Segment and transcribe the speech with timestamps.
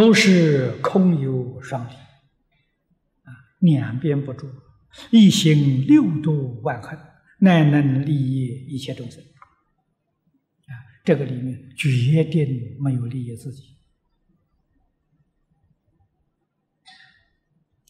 [0.00, 4.48] 若是空有双利，啊，两边不住，
[5.10, 6.98] 一心六度万恨，
[7.38, 9.22] 乃能利益一切众生。
[9.22, 10.72] 啊，
[11.04, 13.76] 这个里面决定没有利益自己。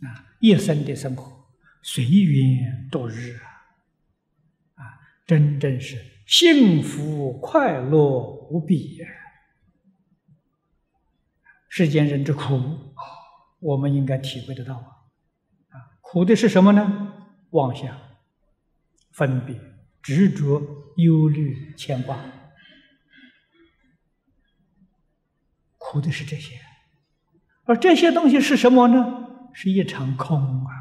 [0.05, 1.47] 啊，一生的生活
[1.80, 3.38] 随缘度日
[4.74, 8.19] 啊，啊，真正是幸福快乐
[8.50, 9.06] 无比呀。
[11.70, 12.60] 世间人之苦，
[13.60, 15.97] 我们应该体会得到啊！
[16.01, 17.15] 苦的是什么呢？
[17.51, 17.97] 妄想、
[19.12, 19.56] 分别、
[20.02, 20.61] 执着、
[20.97, 22.19] 忧虑、牵挂，
[25.78, 26.61] 苦的是这些。
[27.64, 29.28] 而这些东西是什么呢？
[29.55, 30.72] 是一场空啊！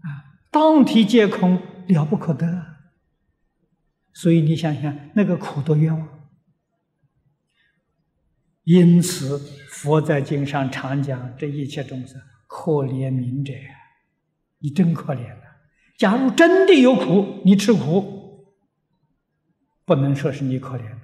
[0.00, 2.64] 啊，当体皆空，了不可得。
[4.14, 6.13] 所以你想想，那个苦多冤枉！
[8.64, 13.52] 因此，佛在经上常讲：这一切众生可怜悯者，
[14.58, 15.42] 你真可怜了。
[15.98, 18.46] 假如真的有苦，你吃苦，
[19.84, 21.00] 不能说是你可怜了。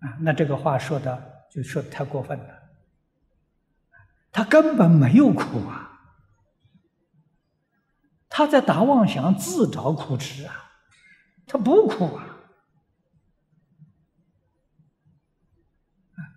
[0.00, 2.62] 啊，那这个话说的就说的太过分了。
[4.30, 6.00] 他根本没有苦啊，
[8.28, 10.54] 他在打妄想，自找苦吃啊，
[11.46, 12.35] 他不苦啊。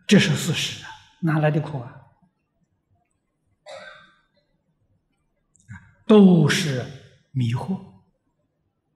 [0.09, 1.97] 这是事实啊，哪来的苦啊？
[6.07, 6.83] 都是
[7.29, 7.75] 迷惑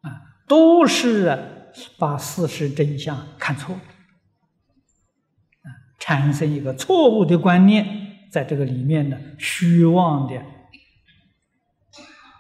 [0.02, 1.70] 啊，都是
[2.00, 5.70] 把事实真相看错，啊，
[6.00, 10.44] 产生一个错误的观念，在这个里面呢，虚妄的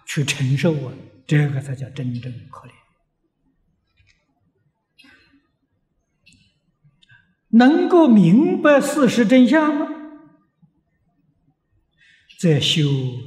[0.07, 0.93] 去承受啊，
[1.27, 2.71] 这个才叫真正的可怜。
[7.53, 9.87] 能够明白事实真相吗？
[12.39, 12.81] 在修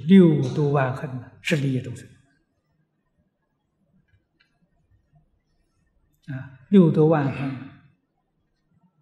[0.07, 2.07] 六度万恨呢，是利益众生
[6.27, 6.61] 啊！
[6.69, 7.57] 六度万恨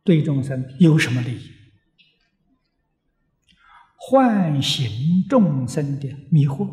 [0.05, 1.51] 对众生有什么利益？
[3.97, 6.67] 唤醒众生的迷惑。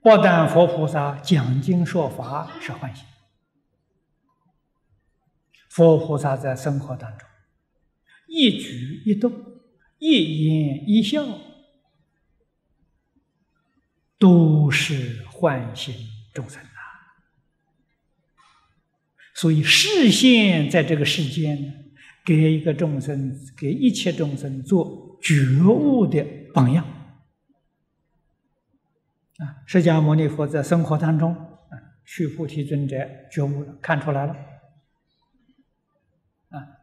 [0.00, 3.04] 不但佛菩萨讲经说法是唤醒。
[5.72, 7.26] 佛菩萨在生活当中，
[8.26, 9.32] 一举一动、
[9.98, 11.24] 一言一笑，
[14.18, 15.94] 都是唤醒
[16.34, 16.68] 众生啊。
[19.34, 26.22] 所以，视线在这个世间，给一个众生，给一切众生做觉悟的
[26.52, 26.84] 榜样
[29.38, 29.64] 啊。
[29.64, 34.51] 释迦牟尼佛在生活当中，啊，须菩提尊者觉悟了，看出来了。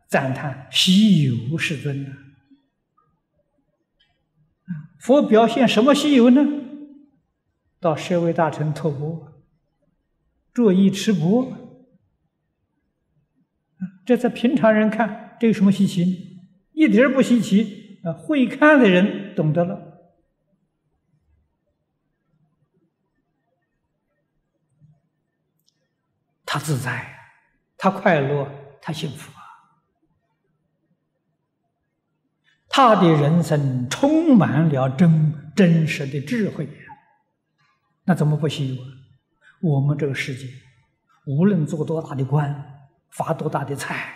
[0.10, 2.12] 赞叹西游世尊呢？
[5.00, 6.42] 佛表现什么西游呢？
[7.80, 9.44] 到舍卫大臣托钵，
[10.54, 11.56] 坐衣持钵。
[14.06, 16.42] 这在平常人看，这有什么稀奇？
[16.74, 18.02] 一点不稀奇。
[18.04, 20.10] 啊，会看的人懂得了。
[26.46, 27.36] 他自在，
[27.78, 29.32] 他快乐，他幸福。
[32.70, 36.70] 他的人生充满了真真实的智慧，
[38.06, 38.78] 那怎么不行？
[39.62, 40.48] 我们这个世界，
[41.26, 44.14] 无论做多大的官，发多大的财，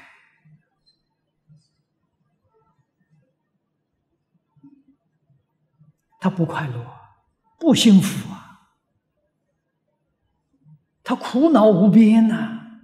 [6.19, 6.85] 他不快乐，
[7.59, 8.69] 不幸福啊，
[11.03, 12.81] 他苦恼无边呐，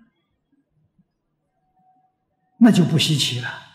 [2.58, 3.69] 那就不稀奇了。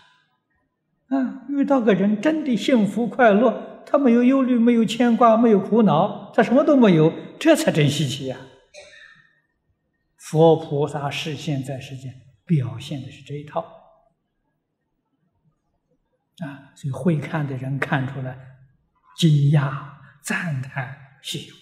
[1.15, 8.37] 啊，遇到个人真的幸福快乐，他没有忧虑，没有牵挂，没有苦恼，他什么都没有，这才真稀奇呀！
[10.17, 13.61] 佛菩萨示现在世间，表现的是这一套
[16.39, 18.37] 啊，所以会看的人看出来，
[19.17, 19.87] 惊讶、
[20.23, 21.55] 赞叹、喜有，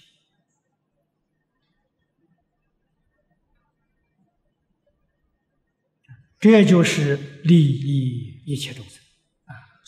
[6.39, 9.02] 这就是利益一切众生。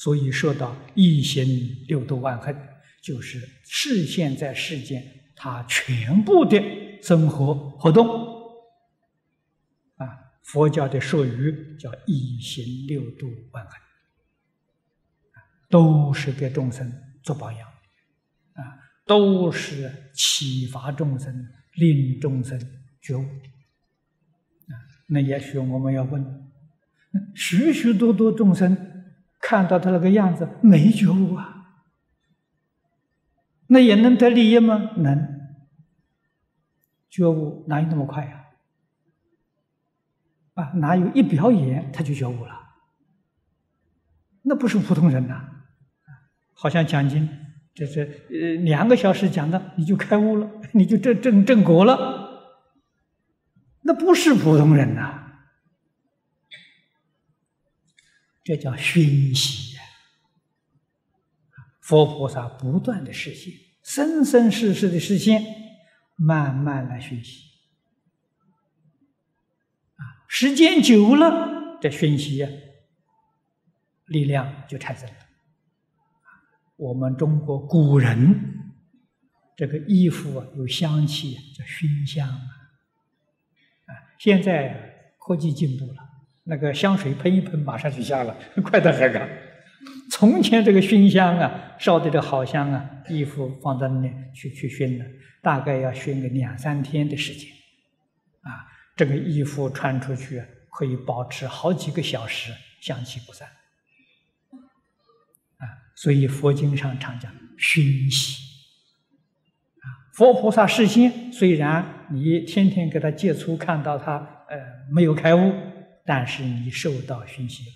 [0.05, 2.55] 所以说到一心六度万恨，
[3.03, 5.03] 就是视现在世间
[5.35, 6.62] 他全部的
[7.01, 8.06] 生活活动，
[9.97, 10.05] 啊，
[10.43, 13.73] 佛教的术语叫一心六度万恨，
[15.71, 16.93] 都是给众生
[17.23, 17.67] 做榜样，
[18.53, 18.61] 啊，
[19.06, 22.61] 都是启发众生、令众生
[23.01, 26.53] 觉悟，啊，那也许我们要问，
[27.35, 28.91] 许许多多众生
[29.46, 31.67] 看到他那个样子没觉悟啊，
[33.67, 34.93] 那也能得利益吗？
[34.96, 35.35] 能。
[37.11, 38.46] 觉悟哪有那么快呀？
[40.55, 42.58] 啊，哪有一表演他就觉悟了？
[44.41, 45.44] 那不是普通人呐！
[46.55, 47.29] 好像讲经，
[47.75, 51.94] 这是呃两个小时讲的，你就开悟了，你就正正正果了，
[53.82, 55.24] 那不是普通人呐！
[58.44, 59.82] 这叫熏习呀！
[61.81, 63.52] 佛菩萨不断的实现，
[63.82, 65.43] 生生世世的实现，
[66.17, 67.44] 慢慢来熏习。
[69.96, 72.49] 啊，时间久了，这熏习呀。
[74.06, 75.14] 力量就产生了。
[76.76, 78.61] 我们中国古人
[79.56, 82.50] 这个衣服啊，有香气，叫熏香啊。
[83.87, 86.02] 啊，现在科技进步了，
[86.44, 89.29] 那个香水喷一喷，马上就香了， 快得很啊。
[90.11, 95.05] 从前这个熏香啊，烧的这好香啊，衣服放在那里去去熏呢，
[95.43, 97.50] 大概要熏个两三天的时间。
[98.43, 103.49] 啊，这个衣服穿出去可以保持好几个小时，香气不散。
[105.58, 105.64] 啊
[105.96, 108.43] 所以佛经上常讲熏习
[109.81, 114.17] 啊，佛菩萨示现，虽然你天天给他接触，看到他
[114.49, 114.56] 呃
[114.93, 115.52] 没有开悟，
[116.05, 117.73] 但是你受到熏习了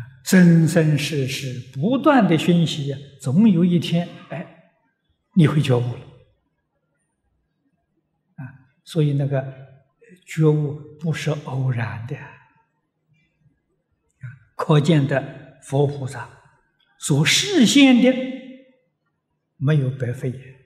[0.00, 4.72] 啊，生生世世不断的熏习，总有一天哎
[5.34, 6.00] 你会觉悟了
[8.36, 8.42] 啊，
[8.84, 9.40] 所以那个
[10.26, 12.16] 觉悟不是偶然的。
[14.56, 16.28] 可见的佛菩萨
[16.98, 18.12] 所示现的
[19.56, 20.57] 没有白费。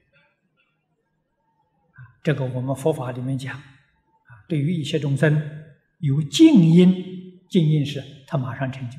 [2.22, 5.42] 这个我们佛法里面讲啊，对于一切众生
[5.98, 8.96] 有静因，静因是他马上成就；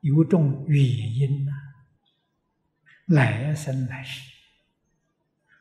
[0.00, 1.52] 有种远因呐，
[3.06, 4.20] 来生来世，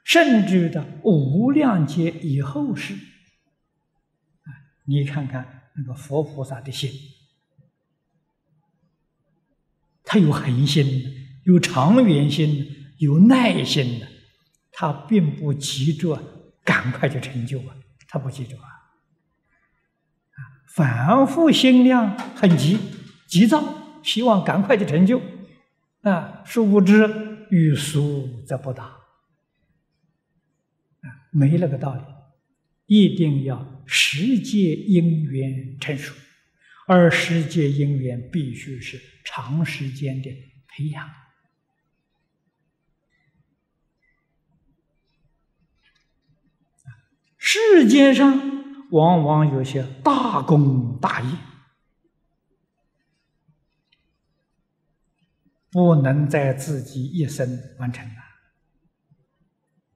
[0.03, 4.49] 甚至的无量劫以后世啊，
[4.85, 6.91] 你看看那个佛菩萨的心。
[10.03, 12.67] 他有恒心，有长远心，
[12.97, 14.07] 有耐心的，
[14.71, 16.40] 他并不急着
[16.81, 17.75] 赶快就成就啊，
[18.07, 18.65] 他不急着啊，
[20.73, 22.79] 反复心量很急，
[23.27, 25.21] 急躁，希望赶快就成就，
[26.01, 28.97] 啊，殊不知欲速则不达，啊，
[31.31, 32.01] 没那个道理，
[32.87, 36.15] 一定要时界因缘成熟。
[36.87, 40.31] 而世界因缘必须是长时间的
[40.67, 41.07] 培养。
[47.53, 48.31] 世界上
[48.91, 51.37] 往往有些大功大业，
[55.69, 58.15] 不能在自己一生完成的。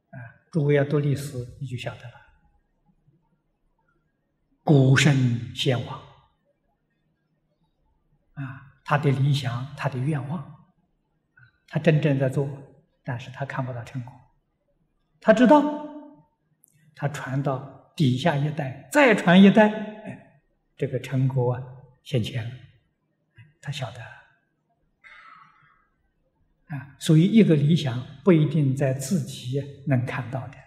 [0.10, 0.20] 啊，
[0.52, 2.16] 诸位要读历史，你就晓得了。
[4.62, 5.16] 古圣
[5.56, 5.98] 先王。
[8.34, 10.68] 啊，他的理想，他的愿望，
[11.70, 12.50] 他真正在做，
[13.06, 14.12] 但是他看不到成果。
[15.22, 15.85] 他知道，
[16.96, 20.32] 他传到底下一代，再传一代，
[20.78, 21.64] 这个成果啊
[22.04, 22.52] 现前了，
[23.62, 24.00] 他晓得。
[26.68, 30.58] 啊，所以一个理想不一定在自己能看到的，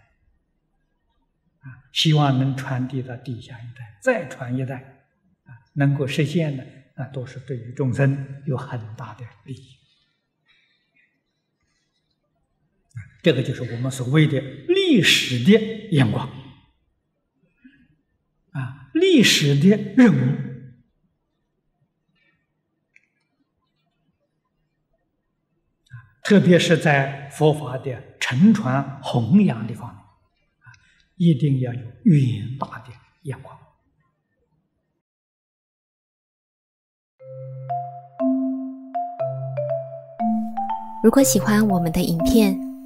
[1.61, 4.77] 啊，希望能传递到底下一代，再传一代，
[5.45, 6.65] 啊，能够实现的。
[7.01, 9.78] 那都是对于众生有很大的利益，
[13.29, 15.53] 这个就是我们所谓的历史的
[15.91, 16.27] 眼光，
[18.53, 20.37] 啊，历史的任务，
[26.23, 30.03] 特别是在佛法的承传弘扬的方面，
[31.17, 32.95] 一定要有远大的
[33.25, 33.55] 眼光。
[41.05, 42.68] 如果喜欢我们的影片，